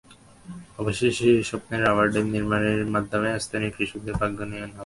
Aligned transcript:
অবশেষে 0.79 1.17
সেই 1.19 1.35
স্বপ্নের 1.43 1.81
রাবার 1.83 2.07
ড্যাম 2.09 2.27
নির্মাণের 2.27 2.81
মাধ্যমে 2.85 3.29
স্থানীয় 3.39 3.71
কৃষকদের 3.77 4.15
ভাগ্যোন্নয়ন 4.21 4.69
হলো। 4.69 4.79